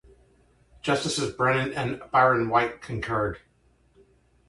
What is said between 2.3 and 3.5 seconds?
White concurred.